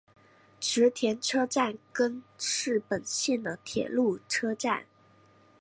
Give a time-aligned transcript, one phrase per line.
[0.59, 4.87] 池田车站根室本线的铁路车站。